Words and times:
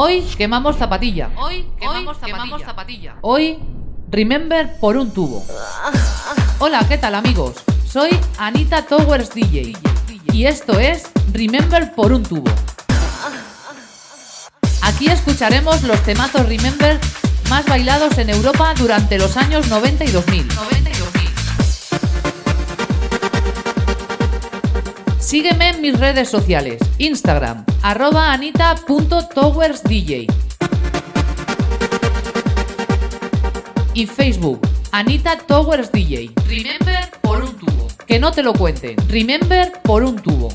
Hoy 0.00 0.20
quemamos 0.38 0.76
zapatilla. 0.76 1.28
Hoy 1.36 1.66
quemamos, 1.80 2.18
zapatilla. 2.64 3.16
Hoy 3.20 3.58
Remember 4.08 4.78
por 4.78 4.96
un 4.96 5.10
tubo. 5.10 5.44
Hola, 6.60 6.86
¿qué 6.88 6.98
tal 6.98 7.16
amigos? 7.16 7.56
Soy 7.84 8.10
Anita 8.38 8.86
Towers 8.86 9.34
DJ 9.34 9.72
y 10.32 10.46
esto 10.46 10.78
es 10.78 11.10
Remember 11.32 11.96
por 11.96 12.12
un 12.12 12.22
tubo. 12.22 12.48
Aquí 14.82 15.08
escucharemos 15.08 15.82
los 15.82 16.00
temazos 16.04 16.48
Remember 16.48 17.00
más 17.50 17.66
bailados 17.66 18.18
en 18.18 18.30
Europa 18.30 18.74
durante 18.78 19.18
los 19.18 19.36
años 19.36 19.66
90 19.66 20.04
y 20.04 20.12
2000. 20.12 20.48
Sígueme 25.28 25.68
en 25.68 25.82
mis 25.82 26.00
redes 26.00 26.30
sociales, 26.30 26.80
Instagram, 26.96 27.66
arroba 27.82 28.32
anita.towersdj 28.32 30.26
y 33.92 34.06
Facebook, 34.06 34.66
Anita 34.90 35.36
Towers 35.36 35.92
DJ. 35.92 36.30
Remember 36.48 37.10
por 37.20 37.42
un 37.42 37.54
tubo. 37.58 37.88
Que 38.06 38.18
no 38.18 38.32
te 38.32 38.42
lo 38.42 38.54
cuenten. 38.54 38.96
Remember 39.10 39.70
por 39.82 40.02
un 40.02 40.16
tubo. 40.16 40.48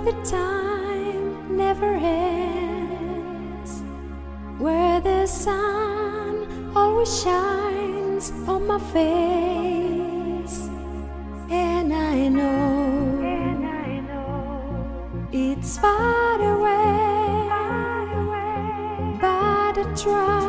The 0.00 0.12
time 0.24 1.56
never 1.56 1.94
ends, 1.94 3.82
where 4.58 5.00
the 5.00 5.26
sun 5.26 6.72
always 6.74 7.22
shines 7.22 8.32
on 8.48 8.66
my 8.66 8.78
face, 8.78 10.68
and 11.50 11.92
I 11.92 12.28
know, 12.28 13.20
and 13.22 13.66
I 13.66 14.00
know 14.00 15.28
it's 15.32 15.78
far 15.78 16.40
away, 16.40 17.48
far 17.48 18.12
away. 18.22 19.18
but 19.20 19.78
I 19.78 19.94
try 19.94 20.43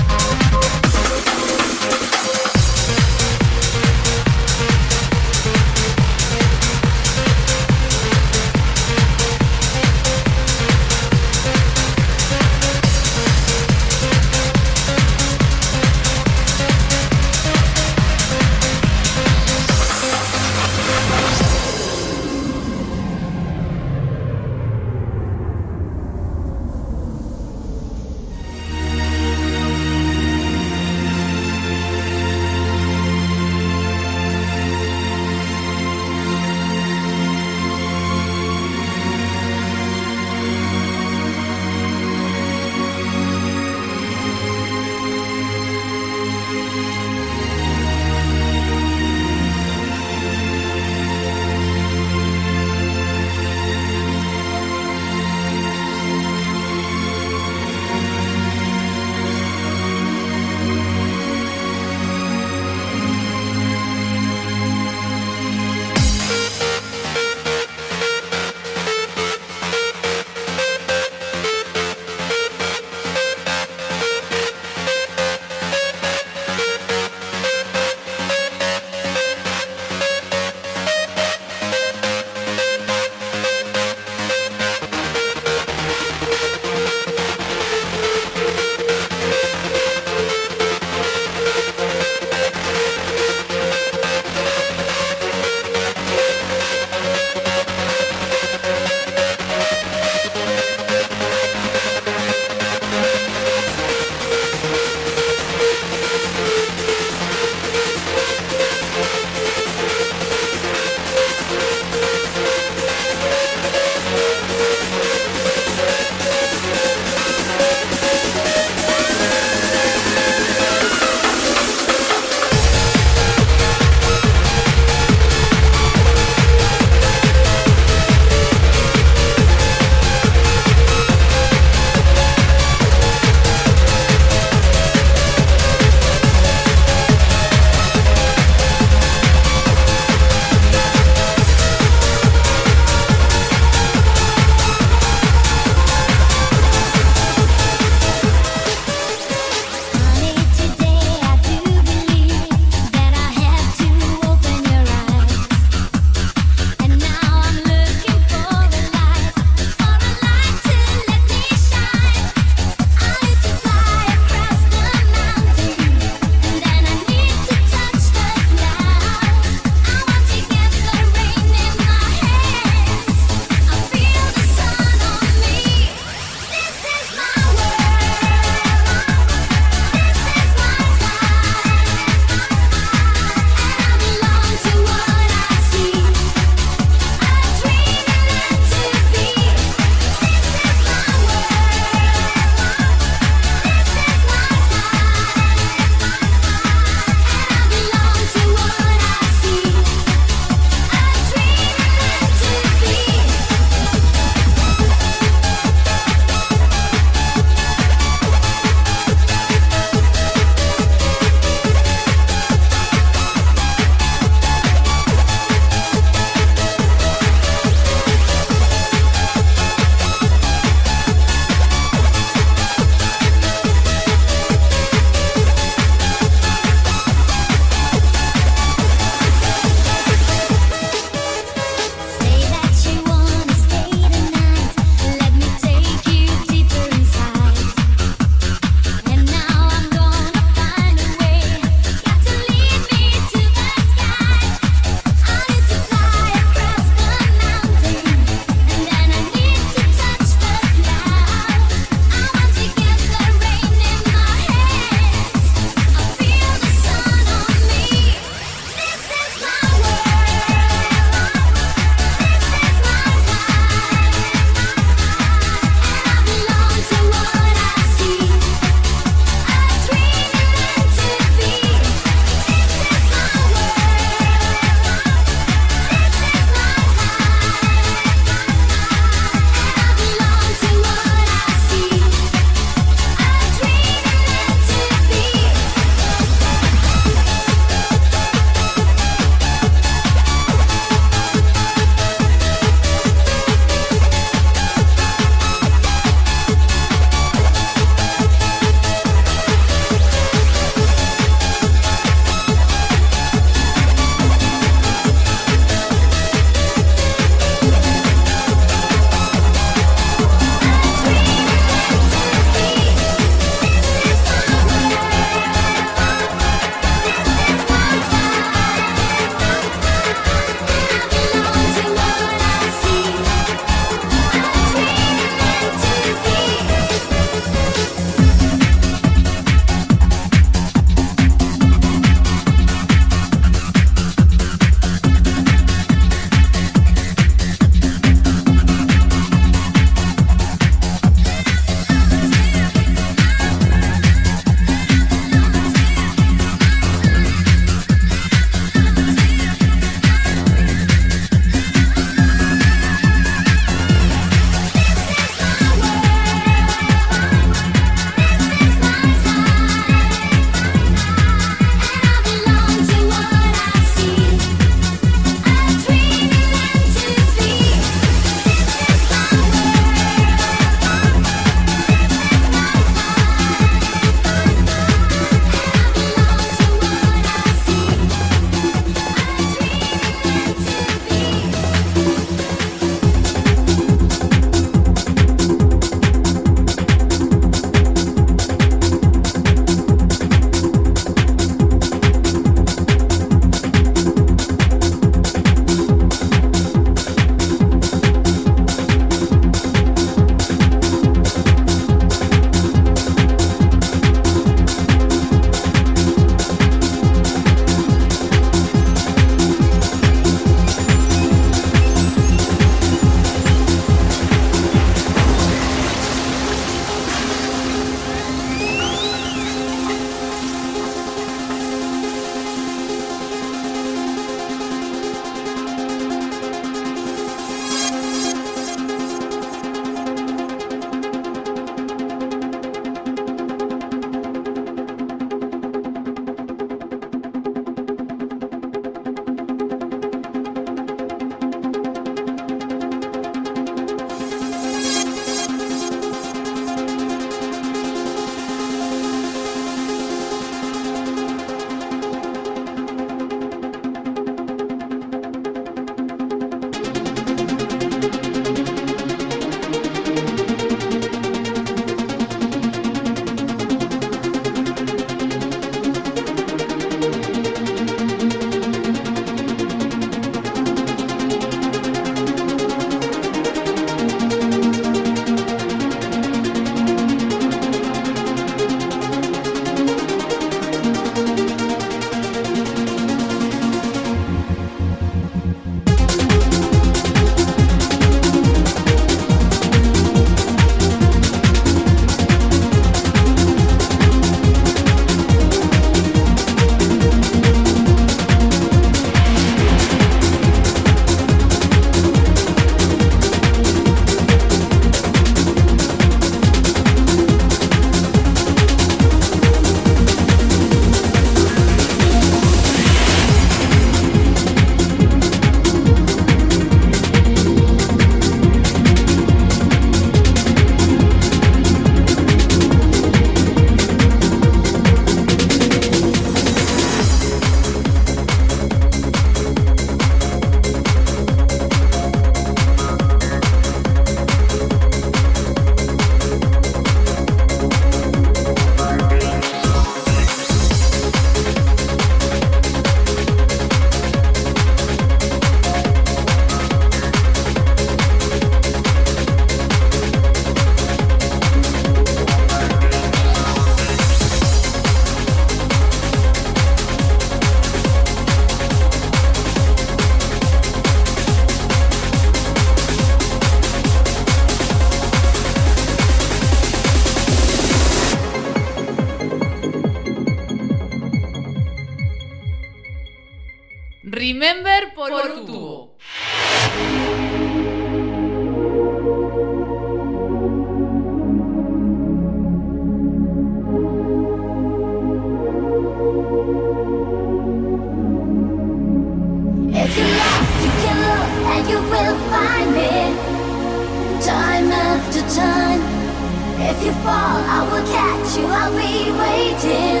you 596.88 596.94
fall, 597.04 597.40
I 597.56 597.60
will 597.68 597.84
catch 597.92 598.38
you. 598.38 598.46
I'll 598.48 598.72
be 598.72 599.12
waiting 599.12 600.00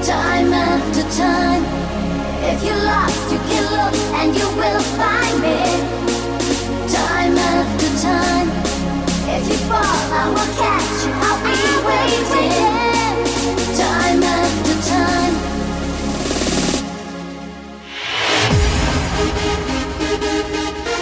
time 0.00 0.50
after 0.52 1.04
time. 1.12 1.62
If 2.50 2.64
you 2.64 2.74
lost, 2.88 3.24
you 3.32 3.38
can 3.50 3.64
look 3.76 3.94
and 4.18 4.28
you 4.32 4.48
will 4.60 4.84
find 4.96 5.34
me 5.44 5.60
time 6.88 7.36
after 7.36 7.90
time. 8.00 8.48
If 9.36 9.44
you 9.50 9.58
fall, 9.68 10.04
I 10.20 10.24
will 10.34 10.52
catch 10.56 10.96
you. 11.04 11.12
I'll 11.26 11.40
be 11.44 11.58
waiting 11.90 12.56
time 13.76 14.22
after 14.22 14.76
time. 14.88 15.34
Thank 20.16 20.88
you. 20.88 20.93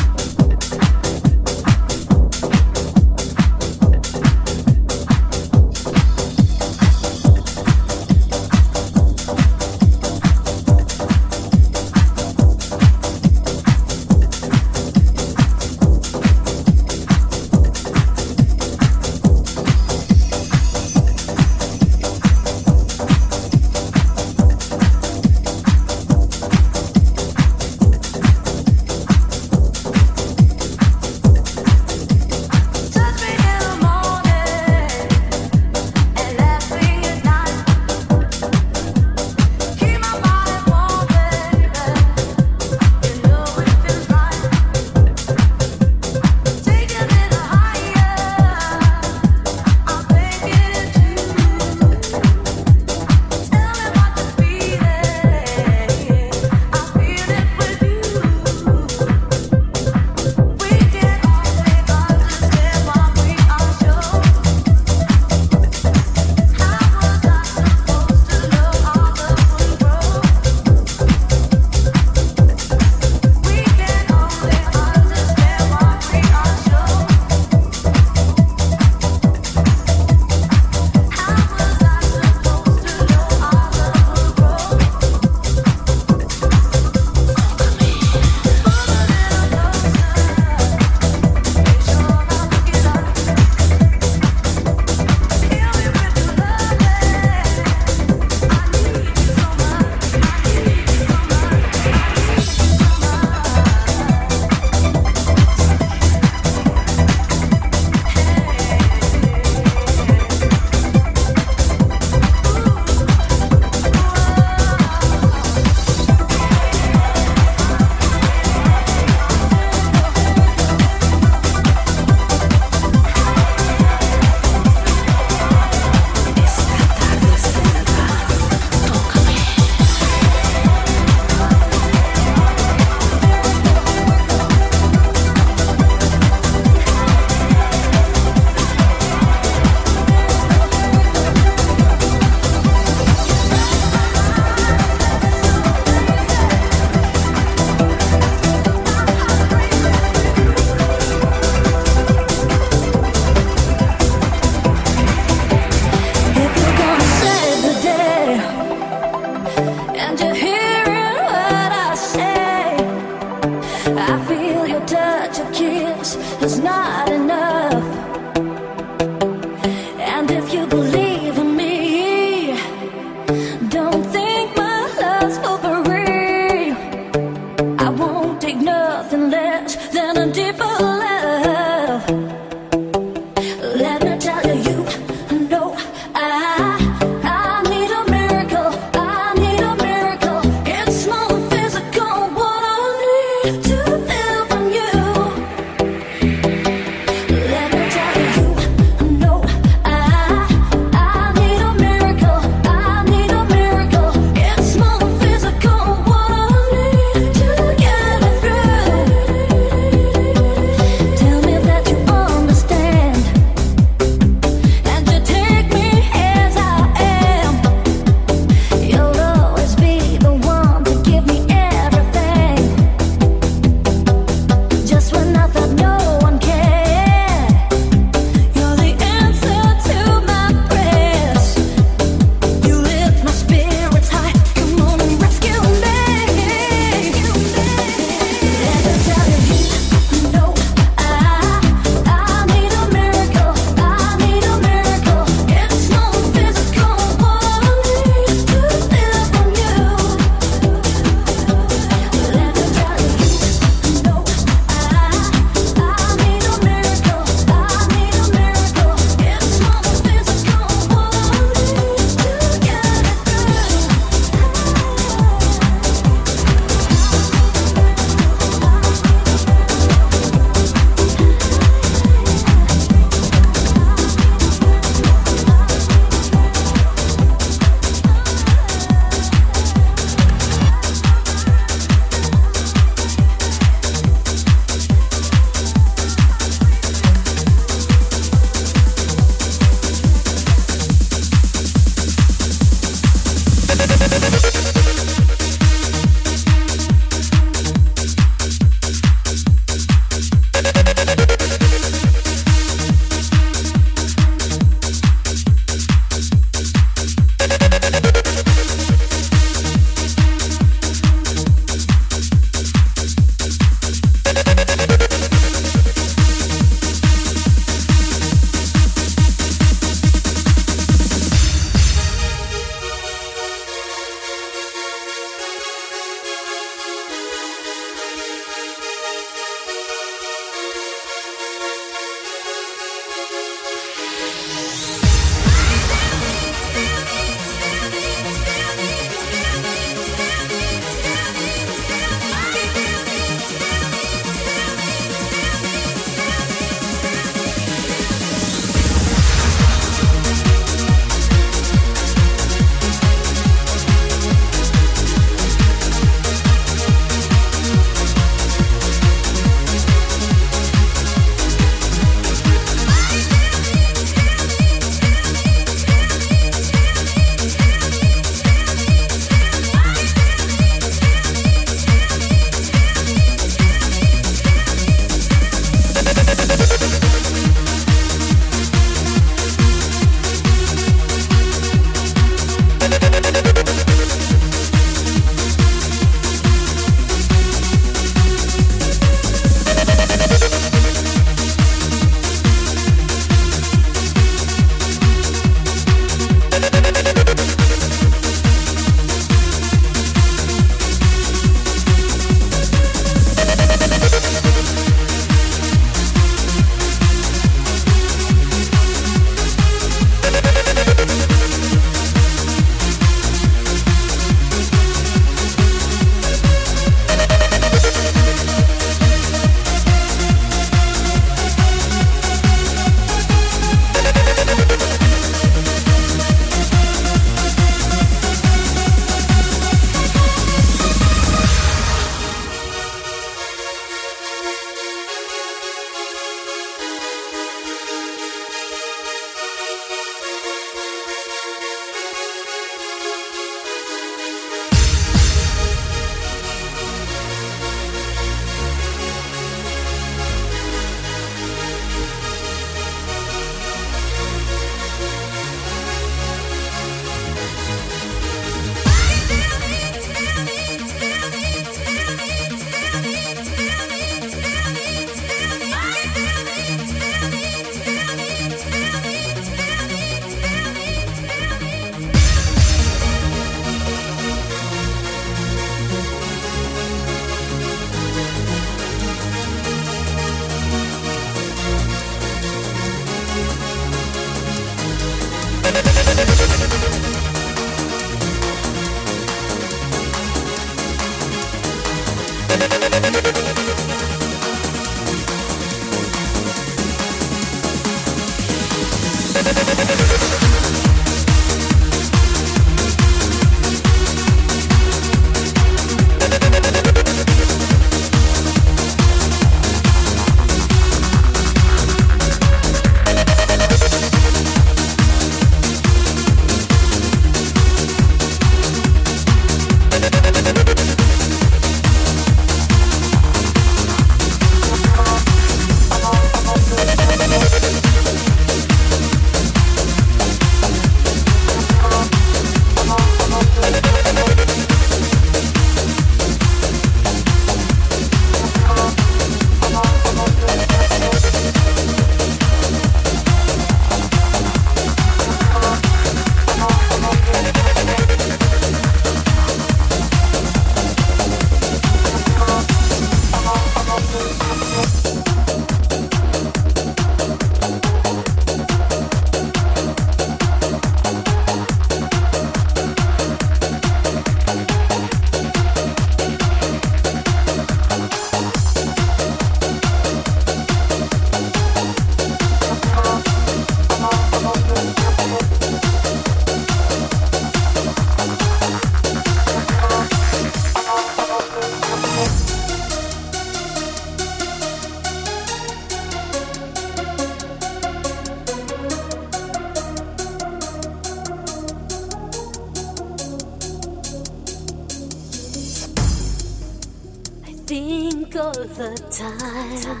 the 598.80 598.96
time. 599.12 600.00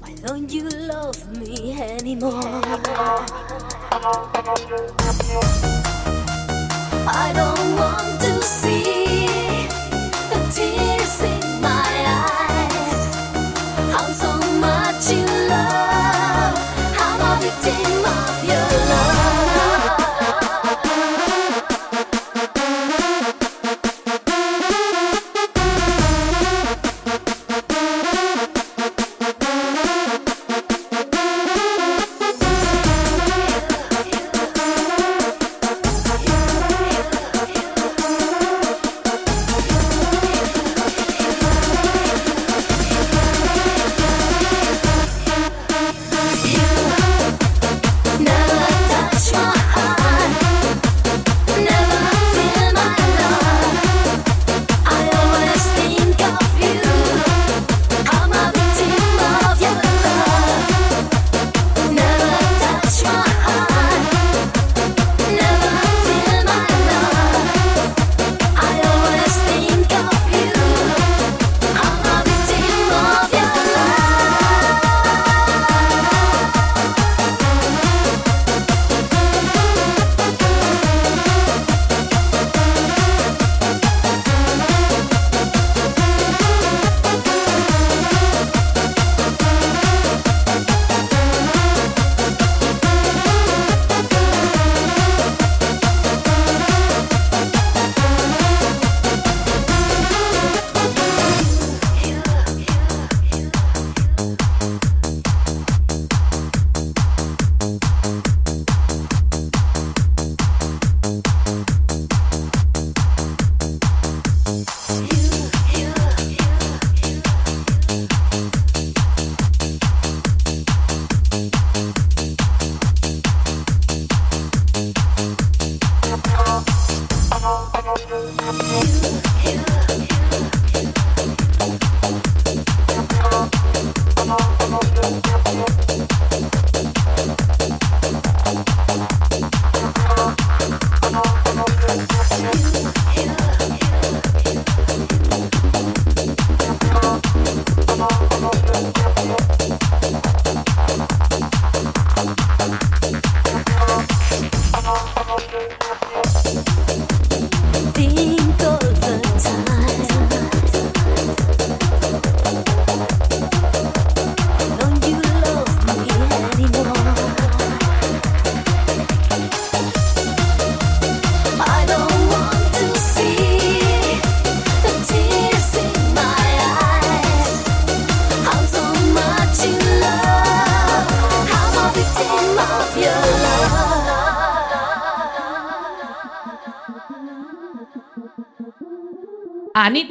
Why 0.00 0.14
don't 0.24 0.48
you 0.48 0.68
love 0.68 1.18
me 1.36 1.74
anymore? 1.82 2.62
I 7.06 7.32
don't 7.34 7.76
want 7.76 8.20
to 8.20 8.42
see. 8.42 9.03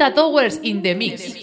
Anita 0.04 0.16
Towers 0.16 0.58
in 0.58 0.82
the 0.82 0.94
mix. 0.94 1.43